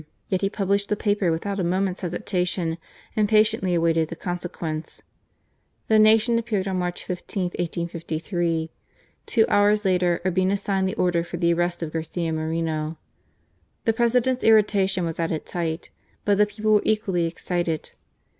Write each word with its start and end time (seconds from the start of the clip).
Yet 0.29 0.41
he 0.41 0.49
published 0.49 0.89
the 0.89 0.95
paper 0.95 1.29
without 1.29 1.59
a 1.59 1.63
moment's 1.63 2.01
hesitation 2.01 2.79
and 3.15 3.29
patiently 3.29 3.75
awaited 3.75 4.07
the 4.07 4.15
consequence. 4.15 5.03
The 5.89 5.99
Nacion 5.99 6.39
appeared 6.39 6.67
on 6.67 6.79
March 6.79 7.05
15, 7.05 7.43
1853. 7.59 8.71
Two 9.27 9.45
hours 9.47 9.85
later 9.85 10.19
Urbina 10.25 10.57
signed 10.57 10.87
the 10.87 10.95
order 10.95 11.23
for 11.23 11.37
the 11.37 11.53
arrest 11.53 11.83
of 11.83 11.93
Garcia 11.93 12.33
Moreno. 12.33 12.97
The 13.85 13.93
President's 13.93 14.43
irritation 14.43 15.05
was 15.05 15.19
at 15.19 15.31
its 15.31 15.51
height, 15.51 15.91
but 16.25 16.39
the 16.39 16.47
people 16.47 16.71
were 16.73 16.81
equally 16.83 17.27
excited. 17.27 17.91